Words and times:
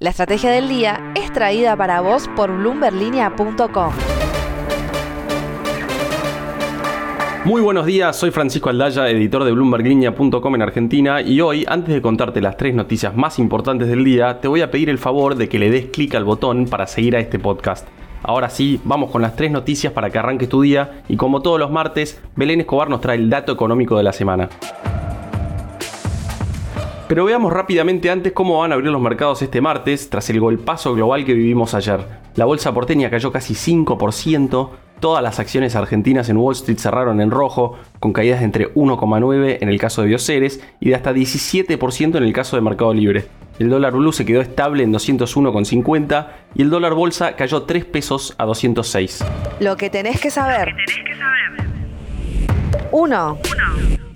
La 0.00 0.10
estrategia 0.10 0.52
del 0.52 0.68
día 0.68 1.12
es 1.16 1.32
traída 1.32 1.74
para 1.76 2.00
vos 2.00 2.28
por 2.36 2.56
bloomberlinia.com. 2.56 3.92
Muy 7.44 7.60
buenos 7.60 7.84
días, 7.84 8.14
soy 8.14 8.30
Francisco 8.30 8.68
Aldaya, 8.68 9.08
editor 9.10 9.42
de 9.42 9.50
BloombergLinea.com 9.50 10.54
en 10.54 10.62
Argentina 10.62 11.20
y 11.20 11.40
hoy, 11.40 11.64
antes 11.66 11.92
de 11.92 12.00
contarte 12.00 12.40
las 12.40 12.56
tres 12.56 12.76
noticias 12.76 13.16
más 13.16 13.40
importantes 13.40 13.88
del 13.88 14.04
día, 14.04 14.40
te 14.40 14.46
voy 14.46 14.60
a 14.60 14.70
pedir 14.70 14.88
el 14.88 14.98
favor 14.98 15.34
de 15.34 15.48
que 15.48 15.58
le 15.58 15.68
des 15.68 15.86
clic 15.86 16.14
al 16.14 16.24
botón 16.24 16.66
para 16.66 16.86
seguir 16.86 17.16
a 17.16 17.18
este 17.18 17.40
podcast. 17.40 17.88
Ahora 18.22 18.50
sí, 18.50 18.80
vamos 18.84 19.10
con 19.10 19.20
las 19.20 19.34
tres 19.34 19.50
noticias 19.50 19.92
para 19.92 20.10
que 20.10 20.18
arranques 20.20 20.48
tu 20.48 20.62
día 20.62 21.02
y 21.08 21.16
como 21.16 21.42
todos 21.42 21.58
los 21.58 21.72
martes, 21.72 22.22
Belén 22.36 22.60
Escobar 22.60 22.88
nos 22.88 23.00
trae 23.00 23.16
el 23.16 23.30
dato 23.30 23.50
económico 23.50 23.96
de 23.96 24.04
la 24.04 24.12
semana. 24.12 24.48
Pero 27.08 27.24
veamos 27.24 27.50
rápidamente 27.54 28.10
antes 28.10 28.34
cómo 28.34 28.58
van 28.58 28.70
a 28.70 28.74
abrir 28.74 28.90
los 28.90 29.00
mercados 29.00 29.40
este 29.40 29.62
martes 29.62 30.10
tras 30.10 30.28
el 30.28 30.40
golpazo 30.40 30.94
global 30.94 31.24
que 31.24 31.32
vivimos 31.32 31.72
ayer. 31.72 32.00
La 32.34 32.44
bolsa 32.44 32.74
porteña 32.74 33.08
cayó 33.08 33.32
casi 33.32 33.54
5%, 33.54 34.68
todas 35.00 35.22
las 35.22 35.38
acciones 35.38 35.74
argentinas 35.74 36.28
en 36.28 36.36
Wall 36.36 36.52
Street 36.54 36.76
cerraron 36.76 37.22
en 37.22 37.30
rojo, 37.30 37.78
con 37.98 38.12
caídas 38.12 38.40
de 38.40 38.44
entre 38.44 38.74
1,9% 38.74 39.56
en 39.62 39.68
el 39.70 39.80
caso 39.80 40.02
de 40.02 40.08
Bioceres 40.08 40.62
y 40.80 40.90
de 40.90 40.96
hasta 40.96 41.14
17% 41.14 42.18
en 42.18 42.22
el 42.22 42.32
caso 42.34 42.56
de 42.56 42.62
Mercado 42.62 42.92
Libre. 42.92 43.24
El 43.58 43.70
dólar 43.70 43.94
blue 43.94 44.12
se 44.12 44.26
quedó 44.26 44.42
estable 44.42 44.82
en 44.82 44.92
201,50 44.92 46.26
y 46.56 46.62
el 46.62 46.68
dólar 46.68 46.92
bolsa 46.92 47.36
cayó 47.36 47.62
3 47.62 47.86
pesos 47.86 48.34
a 48.36 48.44
206. 48.44 49.24
Lo 49.60 49.78
que 49.78 49.88
tenés 49.88 50.20
que 50.20 50.30
saber. 50.30 50.74
1. 52.92 53.38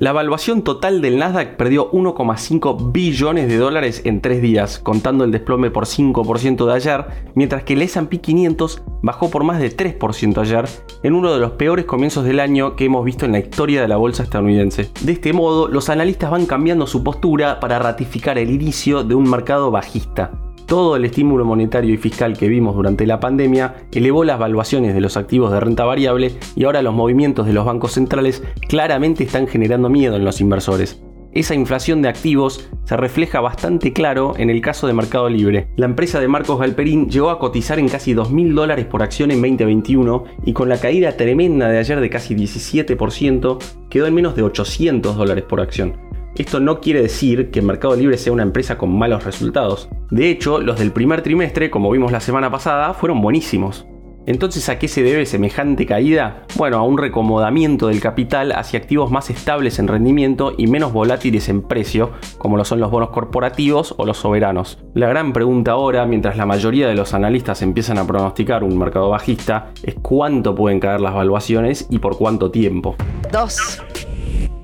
La 0.00 0.10
evaluación 0.10 0.62
total 0.62 1.00
del 1.00 1.18
Nasdaq 1.18 1.56
perdió 1.56 1.90
1,5 1.90 2.92
billones 2.92 3.48
de 3.48 3.56
dólares 3.56 4.02
en 4.04 4.20
tres 4.20 4.40
días, 4.40 4.78
contando 4.78 5.24
el 5.24 5.32
desplome 5.32 5.72
por 5.72 5.86
5% 5.86 6.66
de 6.66 6.72
ayer, 6.72 7.04
mientras 7.34 7.64
que 7.64 7.72
el 7.72 7.82
S&P 7.82 8.20
500 8.20 8.82
bajó 9.02 9.28
por 9.28 9.42
más 9.42 9.58
de 9.58 9.76
3% 9.76 10.40
ayer, 10.40 10.66
en 11.02 11.14
uno 11.14 11.32
de 11.32 11.40
los 11.40 11.52
peores 11.52 11.84
comienzos 11.84 12.24
del 12.24 12.38
año 12.38 12.76
que 12.76 12.84
hemos 12.84 13.04
visto 13.04 13.26
en 13.26 13.32
la 13.32 13.40
historia 13.40 13.82
de 13.82 13.88
la 13.88 13.96
bolsa 13.96 14.22
estadounidense. 14.22 14.88
De 15.00 15.10
este 15.10 15.32
modo, 15.32 15.66
los 15.66 15.88
analistas 15.88 16.30
van 16.30 16.46
cambiando 16.46 16.86
su 16.86 17.02
postura 17.02 17.58
para 17.58 17.80
ratificar 17.80 18.38
el 18.38 18.50
inicio 18.50 19.02
de 19.02 19.16
un 19.16 19.28
mercado 19.28 19.72
bajista 19.72 20.30
todo 20.68 20.96
el 20.96 21.06
estímulo 21.06 21.46
monetario 21.46 21.94
y 21.94 21.96
fiscal 21.96 22.36
que 22.36 22.46
vimos 22.46 22.76
durante 22.76 23.06
la 23.06 23.18
pandemia 23.18 23.74
elevó 23.90 24.22
las 24.22 24.38
valuaciones 24.38 24.94
de 24.94 25.00
los 25.00 25.16
activos 25.16 25.50
de 25.50 25.60
renta 25.60 25.84
variable 25.84 26.32
y 26.54 26.64
ahora 26.64 26.82
los 26.82 26.94
movimientos 26.94 27.46
de 27.46 27.54
los 27.54 27.64
bancos 27.64 27.92
centrales 27.92 28.44
claramente 28.68 29.24
están 29.24 29.48
generando 29.48 29.88
miedo 29.88 30.14
en 30.16 30.26
los 30.26 30.42
inversores. 30.42 31.02
Esa 31.32 31.54
inflación 31.54 32.02
de 32.02 32.08
activos 32.08 32.68
se 32.84 32.96
refleja 32.96 33.40
bastante 33.40 33.92
claro 33.92 34.34
en 34.36 34.50
el 34.50 34.60
caso 34.60 34.86
de 34.86 34.92
Mercado 34.92 35.28
Libre. 35.28 35.68
La 35.76 35.86
empresa 35.86 36.20
de 36.20 36.28
Marcos 36.28 36.58
Galperín 36.58 37.08
llegó 37.08 37.30
a 37.30 37.38
cotizar 37.38 37.78
en 37.78 37.88
casi 37.88 38.14
2.000 38.14 38.54
dólares 38.54 38.86
por 38.86 39.02
acción 39.02 39.30
en 39.30 39.40
2021 39.40 40.24
y 40.44 40.52
con 40.52 40.68
la 40.68 40.80
caída 40.80 41.16
tremenda 41.16 41.68
de 41.68 41.78
ayer 41.78 42.00
de 42.00 42.10
casi 42.10 42.34
17% 42.34 43.58
quedó 43.88 44.06
en 44.06 44.14
menos 44.14 44.36
de 44.36 44.42
800 44.42 45.16
dólares 45.16 45.44
por 45.44 45.60
acción. 45.60 46.07
Esto 46.38 46.60
no 46.60 46.80
quiere 46.80 47.02
decir 47.02 47.50
que 47.50 47.62
Mercado 47.62 47.96
Libre 47.96 48.16
sea 48.16 48.32
una 48.32 48.44
empresa 48.44 48.78
con 48.78 48.96
malos 48.96 49.24
resultados. 49.24 49.88
De 50.12 50.30
hecho, 50.30 50.60
los 50.60 50.78
del 50.78 50.92
primer 50.92 51.22
trimestre, 51.22 51.68
como 51.68 51.90
vimos 51.90 52.12
la 52.12 52.20
semana 52.20 52.48
pasada, 52.48 52.94
fueron 52.94 53.20
buenísimos. 53.20 53.86
Entonces, 54.24 54.68
¿a 54.68 54.78
qué 54.78 54.86
se 54.88 55.02
debe 55.02 55.26
semejante 55.26 55.84
caída? 55.84 56.44
Bueno, 56.54 56.76
a 56.76 56.82
un 56.82 56.96
recomodamiento 56.96 57.88
del 57.88 58.00
capital 58.00 58.52
hacia 58.52 58.78
activos 58.78 59.10
más 59.10 59.30
estables 59.30 59.80
en 59.80 59.88
rendimiento 59.88 60.54
y 60.56 60.68
menos 60.68 60.92
volátiles 60.92 61.48
en 61.48 61.62
precio, 61.62 62.12
como 62.36 62.56
lo 62.56 62.64
son 62.64 62.78
los 62.78 62.90
bonos 62.90 63.08
corporativos 63.08 63.94
o 63.96 64.06
los 64.06 64.18
soberanos. 64.18 64.78
La 64.94 65.08
gran 65.08 65.32
pregunta 65.32 65.72
ahora, 65.72 66.06
mientras 66.06 66.36
la 66.36 66.46
mayoría 66.46 66.86
de 66.86 66.94
los 66.94 67.14
analistas 67.14 67.62
empiezan 67.62 67.98
a 67.98 68.06
pronosticar 68.06 68.62
un 68.62 68.78
mercado 68.78 69.08
bajista, 69.08 69.72
es 69.82 69.96
cuánto 70.02 70.54
pueden 70.54 70.78
caer 70.78 71.00
las 71.00 71.14
valuaciones 71.14 71.88
y 71.90 71.98
por 71.98 72.16
cuánto 72.16 72.50
tiempo. 72.50 72.96
2. 73.32 74.07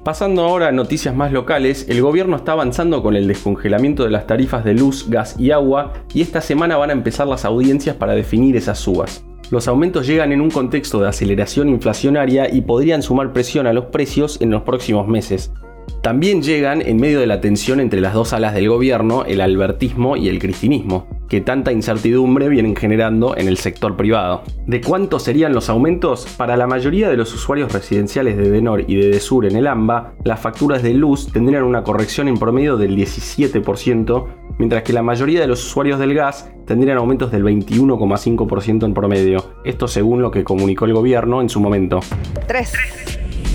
Pasando 0.04 0.42
ahora 0.42 0.68
a 0.68 0.72
noticias 0.72 1.16
más 1.16 1.32
locales, 1.32 1.86
el 1.88 2.02
gobierno 2.02 2.36
está 2.36 2.52
avanzando 2.52 3.02
con 3.02 3.16
el 3.16 3.26
descongelamiento 3.26 4.04
de 4.04 4.10
las 4.10 4.26
tarifas 4.26 4.62
de 4.62 4.74
luz, 4.74 5.06
gas 5.08 5.34
y 5.38 5.50
agua 5.50 5.94
y 6.12 6.20
esta 6.20 6.42
semana 6.42 6.76
van 6.76 6.90
a 6.90 6.92
empezar 6.92 7.26
las 7.26 7.46
audiencias 7.46 7.96
para 7.96 8.12
definir 8.12 8.54
esas 8.54 8.78
subas. 8.78 9.24
Los 9.50 9.66
aumentos 9.66 10.06
llegan 10.06 10.30
en 10.32 10.42
un 10.42 10.50
contexto 10.50 11.00
de 11.00 11.08
aceleración 11.08 11.70
inflacionaria 11.70 12.52
y 12.52 12.60
podrían 12.60 13.02
sumar 13.02 13.32
presión 13.32 13.66
a 13.66 13.72
los 13.72 13.86
precios 13.86 14.38
en 14.42 14.50
los 14.50 14.60
próximos 14.60 15.08
meses. 15.08 15.54
También 16.02 16.42
llegan 16.42 16.82
en 16.82 16.98
medio 16.98 17.18
de 17.18 17.26
la 17.26 17.40
tensión 17.40 17.80
entre 17.80 18.02
las 18.02 18.12
dos 18.12 18.34
alas 18.34 18.52
del 18.52 18.68
gobierno, 18.68 19.24
el 19.24 19.40
albertismo 19.40 20.18
y 20.18 20.28
el 20.28 20.38
cristinismo 20.38 21.13
que 21.28 21.40
tanta 21.40 21.72
incertidumbre 21.72 22.48
vienen 22.48 22.76
generando 22.76 23.36
en 23.36 23.48
el 23.48 23.56
sector 23.56 23.96
privado. 23.96 24.42
¿De 24.66 24.80
cuántos 24.80 25.22
serían 25.22 25.54
los 25.54 25.68
aumentos? 25.68 26.26
Para 26.36 26.56
la 26.56 26.66
mayoría 26.66 27.08
de 27.08 27.16
los 27.16 27.34
usuarios 27.34 27.72
residenciales 27.72 28.36
de 28.36 28.50
Denor 28.50 28.84
y 28.86 28.96
de 28.96 29.08
Desur 29.08 29.46
en 29.46 29.56
el 29.56 29.66
AMBA, 29.66 30.14
las 30.24 30.40
facturas 30.40 30.82
de 30.82 30.94
luz 30.94 31.32
tendrían 31.32 31.62
una 31.62 31.82
corrección 31.82 32.28
en 32.28 32.36
promedio 32.36 32.76
del 32.76 32.96
17%, 32.96 34.26
mientras 34.58 34.82
que 34.82 34.92
la 34.92 35.02
mayoría 35.02 35.40
de 35.40 35.46
los 35.46 35.64
usuarios 35.64 35.98
del 35.98 36.14
gas 36.14 36.50
tendrían 36.66 36.98
aumentos 36.98 37.30
del 37.30 37.44
21,5% 37.44 38.84
en 38.84 38.94
promedio. 38.94 39.44
Esto 39.64 39.88
según 39.88 40.22
lo 40.22 40.30
que 40.30 40.44
comunicó 40.44 40.84
el 40.84 40.94
gobierno 40.94 41.40
en 41.40 41.48
su 41.48 41.60
momento. 41.60 42.00
3. 42.46 43.13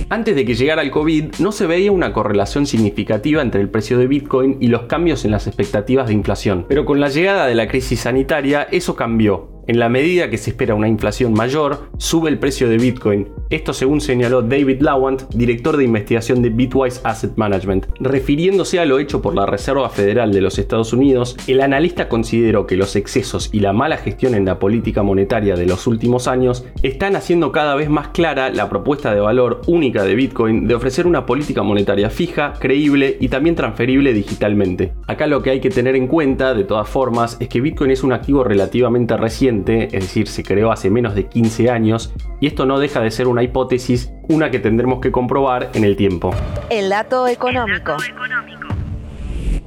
Antes 0.10 0.36
de 0.36 0.44
que 0.44 0.56
llegara 0.56 0.82
el 0.82 0.90
COVID, 0.90 1.36
no 1.40 1.52
se 1.52 1.68
veía 1.68 1.92
una 1.92 2.14
correlación 2.14 2.66
significativa 2.66 3.42
entre 3.42 3.62
el 3.62 3.70
precio 3.70 3.98
de 3.98 4.08
Bitcoin 4.08 4.58
y 4.60 4.68
los 4.68 4.84
cambios 4.84 5.24
en 5.24 5.32
las 5.32 5.46
expectativas 5.46 6.08
de 6.08 6.14
inflación. 6.14 6.66
Pero 6.68 6.86
con 6.86 7.00
la 7.00 7.10
llegada 7.10 7.46
de 7.46 7.56
la 7.56 7.68
crisis 7.68 8.00
sanitaria, 8.00 8.68
eso 8.72 8.96
cambió 8.96 9.59
en 9.70 9.78
la 9.78 9.88
medida 9.88 10.32
que 10.32 10.40
se 10.40 10.50
espera 10.50 10.74
una 10.74 10.88
inflación 10.88 11.32
mayor, 11.32 11.90
sube 12.00 12.32
el 12.32 12.40
precio 12.40 12.68
de 12.68 12.80
Bitcoin. 12.80 13.28
Esto 13.52 13.72
según 13.72 14.02
señaló 14.02 14.42
David 14.42 14.82
Lawant, 14.82 15.30
director 15.36 15.78
de 15.78 15.84
investigación 15.84 16.42
de 16.42 16.50
Bitwise 16.50 17.02
Asset 17.04 17.34
Management. 17.36 17.86
Refiriéndose 18.00 18.80
a 18.80 18.86
lo 18.86 18.98
hecho 18.98 19.22
por 19.22 19.36
la 19.36 19.46
Reserva 19.46 19.88
Federal 19.92 20.34
de 20.34 20.42
los 20.42 20.58
Estados 20.58 20.92
Unidos, 20.92 21.38
el 21.46 21.62
analista 21.62 22.10
consideró 22.10 22.66
que 22.66 22.78
los 22.78 22.96
excesos 22.96 23.52
y 23.54 23.60
la 23.60 23.72
mala 23.72 23.98
gestión 23.98 24.34
en 24.34 24.46
la 24.46 24.58
política 24.58 25.04
monetaria 25.04 25.56
de 25.56 25.68
los 25.68 25.86
últimos 25.86 26.28
años 26.28 26.66
están 26.82 27.16
haciendo 27.16 27.52
cada 27.52 27.76
vez 27.76 27.92
más 27.92 28.08
clara 28.08 28.50
la 28.50 28.70
propuesta 28.70 29.14
de 29.14 29.20
valor 29.20 29.62
única 29.68 30.04
de 30.04 30.16
Bitcoin 30.16 30.66
de 30.66 30.74
ofrecer 30.74 31.06
una 31.06 31.28
política 31.28 31.62
monetaria 31.62 32.10
fija, 32.10 32.54
creíble 32.58 33.18
y 33.20 33.28
también 33.28 33.56
transferible 33.56 34.14
digitalmente. 34.14 34.94
Acá 35.06 35.28
lo 35.28 35.44
que 35.44 35.52
hay 35.52 35.60
que 35.60 35.70
tener 35.70 35.96
en 35.96 36.08
cuenta, 36.08 36.56
de 36.56 36.64
todas 36.64 36.90
formas, 36.90 37.38
es 37.40 37.50
que 37.50 37.62
Bitcoin 37.62 37.92
es 37.92 38.02
un 38.02 38.14
activo 38.14 38.44
relativamente 38.44 39.16
reciente 39.16 39.59
es 39.68 40.04
decir, 40.04 40.28
se 40.28 40.44
creó 40.44 40.72
hace 40.72 40.90
menos 40.90 41.16
de 41.16 41.28
15 41.28 41.70
años, 41.70 42.14
y 42.40 42.48
esto 42.48 42.66
no 42.66 42.80
deja 42.80 43.02
de 43.02 43.12
ser 43.12 43.28
una 43.28 43.44
hipótesis, 43.44 44.12
una 44.28 44.52
que 44.52 44.60
tendremos 44.60 45.00
que 45.00 45.12
comprobar 45.12 45.70
en 45.74 45.84
el 45.84 45.96
tiempo. 45.96 46.32
El 46.70 46.90
dato 46.90 47.28
económico. 47.28 47.98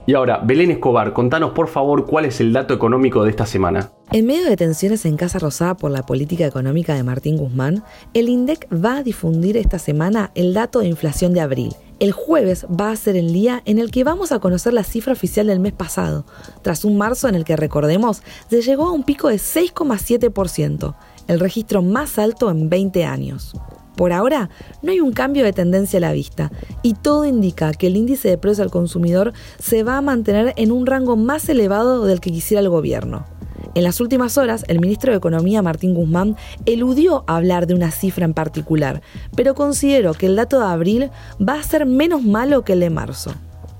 Y 0.04 0.14
ahora, 0.14 0.40
Belén 0.42 0.72
Escobar, 0.72 1.12
contanos 1.12 1.52
por 1.52 1.68
favor 1.68 2.06
cuál 2.06 2.24
es 2.24 2.40
el 2.40 2.52
dato 2.52 2.74
económico 2.74 3.22
de 3.22 3.30
esta 3.30 3.46
semana. 3.46 3.92
En 4.10 4.26
medio 4.26 4.44
de 4.46 4.56
tensiones 4.56 5.04
en 5.06 5.16
Casa 5.16 5.38
Rosada 5.38 5.76
por 5.76 5.92
la 5.92 6.02
política 6.02 6.44
económica 6.44 6.94
de 6.94 7.04
Martín 7.04 7.36
Guzmán, 7.36 7.84
el 8.12 8.28
INDEC 8.28 8.66
va 8.72 8.96
a 8.96 9.02
difundir 9.04 9.56
esta 9.56 9.78
semana 9.78 10.32
el 10.34 10.54
dato 10.54 10.80
de 10.80 10.88
inflación 10.88 11.32
de 11.32 11.40
abril. 11.40 11.72
El 12.02 12.10
jueves 12.10 12.66
va 12.66 12.90
a 12.90 12.96
ser 12.96 13.14
el 13.14 13.32
día 13.32 13.62
en 13.64 13.78
el 13.78 13.92
que 13.92 14.02
vamos 14.02 14.32
a 14.32 14.40
conocer 14.40 14.72
la 14.72 14.82
cifra 14.82 15.12
oficial 15.12 15.46
del 15.46 15.60
mes 15.60 15.72
pasado, 15.72 16.26
tras 16.62 16.84
un 16.84 16.98
marzo 16.98 17.28
en 17.28 17.36
el 17.36 17.44
que, 17.44 17.54
recordemos, 17.54 18.24
se 18.50 18.60
llegó 18.60 18.88
a 18.88 18.90
un 18.90 19.04
pico 19.04 19.28
de 19.28 19.36
6,7%, 19.36 20.96
el 21.28 21.38
registro 21.38 21.80
más 21.80 22.18
alto 22.18 22.50
en 22.50 22.68
20 22.68 23.04
años. 23.04 23.54
Por 23.94 24.12
ahora, 24.12 24.50
no 24.82 24.90
hay 24.90 24.98
un 24.98 25.12
cambio 25.12 25.44
de 25.44 25.52
tendencia 25.52 25.98
a 25.98 26.00
la 26.00 26.10
vista 26.10 26.50
y 26.82 26.94
todo 26.94 27.24
indica 27.24 27.70
que 27.72 27.86
el 27.86 27.96
índice 27.96 28.28
de 28.30 28.36
precios 28.36 28.64
al 28.64 28.72
consumidor 28.72 29.32
se 29.60 29.84
va 29.84 29.96
a 29.96 30.02
mantener 30.02 30.54
en 30.56 30.72
un 30.72 30.86
rango 30.86 31.16
más 31.16 31.48
elevado 31.48 32.04
del 32.04 32.18
que 32.18 32.32
quisiera 32.32 32.60
el 32.62 32.68
gobierno. 32.68 33.31
En 33.74 33.84
las 33.84 34.00
últimas 34.00 34.36
horas, 34.36 34.64
el 34.68 34.80
ministro 34.80 35.12
de 35.12 35.18
Economía, 35.18 35.62
Martín 35.62 35.94
Guzmán, 35.94 36.36
eludió 36.66 37.24
hablar 37.26 37.66
de 37.66 37.74
una 37.74 37.90
cifra 37.90 38.26
en 38.26 38.34
particular, 38.34 39.00
pero 39.34 39.54
considero 39.54 40.12
que 40.12 40.26
el 40.26 40.36
dato 40.36 40.58
de 40.58 40.66
abril 40.66 41.10
va 41.40 41.54
a 41.54 41.62
ser 41.62 41.86
menos 41.86 42.22
malo 42.22 42.64
que 42.64 42.74
el 42.74 42.80
de 42.80 42.90
marzo. 42.90 43.32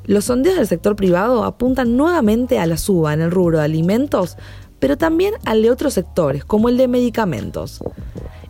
Los 0.04 0.24
sondeos 0.24 0.56
del 0.56 0.66
sector 0.66 0.96
privado 0.96 1.44
apuntan 1.44 1.96
nuevamente 1.96 2.58
a 2.58 2.66
la 2.66 2.78
suba 2.78 3.12
en 3.12 3.20
el 3.20 3.30
rubro 3.30 3.58
de 3.58 3.64
alimentos, 3.64 4.38
pero 4.78 4.96
también 4.96 5.34
al 5.44 5.62
de 5.62 5.70
otros 5.70 5.92
sectores, 5.92 6.44
como 6.44 6.70
el 6.70 6.78
de 6.78 6.88
medicamentos. 6.88 7.80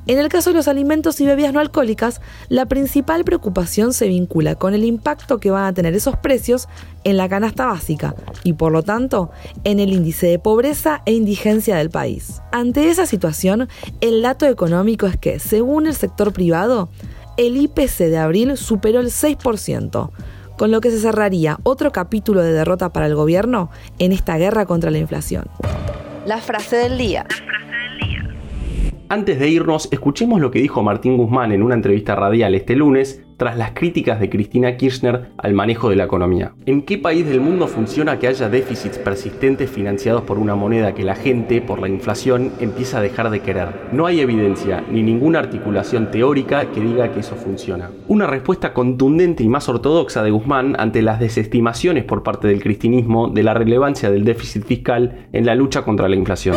En 0.09 0.19
el 0.19 0.29
caso 0.29 0.51
de 0.51 0.57
los 0.57 0.67
alimentos 0.67 1.21
y 1.21 1.27
bebidas 1.27 1.53
no 1.53 1.61
alcohólicas, 1.61 2.21
la 2.49 2.67
principal 2.67 3.23
preocupación 3.23 3.93
se 3.93 4.09
vincula 4.09 4.57
con 4.57 4.75
el 4.75 4.85
impacto 4.85 5.39
que 5.39 5.53
van 5.53 5.65
a 5.65 5.73
tener 5.73 5.95
esos 5.95 6.17
precios 6.17 6.69
en 7.05 7.17
la 7.17 7.29
canasta 7.29 7.67
básica 7.67 8.17
y 8.43 8.55
por 8.55 8.73
lo 8.73 8.83
tanto 8.83 9.31
en 9.63 9.79
el 9.79 9.93
índice 9.93 10.27
de 10.27 10.41
pobreza 10.41 11.03
e 11.07 11.13
indigencia 11.13 11.77
del 11.77 11.91
país. 11.91 12.43
Ante 12.51 12.91
esa 12.91 13.07
situación, 13.07 13.69
el 14.01 14.23
dato 14.23 14.47
económico 14.47 15.07
es 15.07 15.17
que, 15.17 15.39
según 15.39 15.87
el 15.87 15.95
sector 15.95 16.33
privado, 16.33 16.89
el 17.37 17.57
IPC 17.57 17.99
de 18.09 18.19
abril 18.19 18.57
superó 18.57 18.99
el 18.99 19.07
6%, 19.07 20.11
con 20.59 20.71
lo 20.73 20.81
que 20.81 20.91
se 20.91 20.99
cerraría 20.99 21.59
otro 21.63 21.93
capítulo 21.93 22.43
de 22.43 22.53
derrota 22.53 22.93
para 22.93 23.07
el 23.07 23.15
gobierno 23.15 23.71
en 24.01 24.11
esta 24.11 24.37
guerra 24.37 24.67
contra 24.67 24.91
la 24.91 24.99
inflación. 24.99 25.45
La 26.27 26.39
frase 26.39 26.77
del 26.77 26.99
día. 26.99 27.27
Antes 29.12 29.38
de 29.38 29.47
irnos, 29.47 29.91
escuchemos 29.93 30.41
lo 30.41 30.50
que 30.50 30.59
dijo 30.59 30.82
Martín 30.82 31.19
Guzmán 31.19 31.53
en 31.53 31.62
una 31.62 31.75
entrevista 31.75 32.14
radial 32.14 32.55
este 32.55 32.75
lunes 32.75 33.23
tras 33.37 33.59
las 33.59 33.73
críticas 33.73 34.19
de 34.19 34.31
Cristina 34.31 34.79
Kirchner 34.79 35.32
al 35.37 35.53
manejo 35.53 35.91
de 35.91 35.97
la 35.97 36.05
economía. 36.05 36.55
¿En 36.64 36.81
qué 36.81 36.97
país 36.97 37.29
del 37.29 37.43
mundo 37.43 37.69
funciona 37.69 38.19
que 38.19 38.26
haya 38.26 38.49
déficits 38.49 38.97
persistentes 38.97 39.70
financiados 39.70 40.23
por 40.23 40.38
una 40.38 40.55
moneda 40.55 40.94
que 40.94 41.05
la 41.05 41.14
gente, 41.14 41.61
por 41.61 41.79
la 41.79 41.91
inflación, 41.91 42.53
empieza 42.59 43.00
a 43.00 43.03
dejar 43.03 43.29
de 43.29 43.41
querer? 43.41 43.69
No 43.93 44.06
hay 44.06 44.20
evidencia 44.20 44.82
ni 44.91 45.03
ninguna 45.03 45.41
articulación 45.41 46.11
teórica 46.11 46.70
que 46.70 46.81
diga 46.81 47.12
que 47.12 47.20
eso 47.20 47.37
funciona. 47.37 47.91
Una 48.08 48.26
respuesta 48.26 48.73
contundente 48.73 49.44
y 49.44 49.49
más 49.50 49.69
ortodoxa 49.69 50.23
de 50.23 50.31
Guzmán 50.31 50.75
ante 50.79 51.03
las 51.03 51.20
desestimaciones 51.20 52.05
por 52.05 52.23
parte 52.23 52.49
del 52.49 52.62
cristinismo 52.62 53.29
de 53.29 53.43
la 53.43 53.53
relevancia 53.53 54.11
del 54.11 54.25
déficit 54.25 54.65
fiscal 54.65 55.26
en 55.35 55.44
la 55.44 55.55
lucha 55.55 55.82
contra 55.82 56.08
la 56.08 56.17
inflación. 56.17 56.56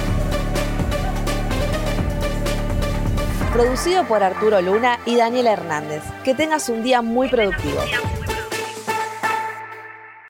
Producido 3.51 4.05
por 4.05 4.23
Arturo 4.23 4.61
Luna 4.61 4.99
y 5.05 5.15
Daniel 5.17 5.47
Hernández. 5.47 6.03
Que 6.23 6.33
tengas 6.33 6.69
un 6.69 6.83
día 6.83 7.01
muy 7.01 7.29
productivo. 7.29 7.81